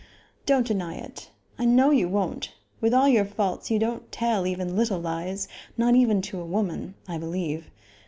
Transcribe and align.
Don't 0.47 0.65
deny 0.65 0.95
it. 0.95 1.29
I 1.59 1.65
know 1.65 1.91
you 1.91 2.09
won't. 2.09 2.51
With 2.81 2.91
all 2.91 3.07
your 3.07 3.23
faults, 3.23 3.69
you 3.69 3.77
don't 3.77 4.11
tell 4.11 4.47
even 4.47 4.75
little 4.75 4.99
lies; 4.99 5.47
not 5.77 5.93
even 5.93 6.23
to 6.23 6.41
a 6.41 6.43
woman 6.43 6.95
I 7.07 7.19
believe. 7.19 7.69